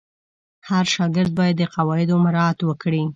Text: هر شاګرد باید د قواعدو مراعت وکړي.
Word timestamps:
هر 0.69 0.85
شاګرد 0.93 1.31
باید 1.39 1.55
د 1.59 1.63
قواعدو 1.75 2.15
مراعت 2.25 2.59
وکړي. 2.63 3.03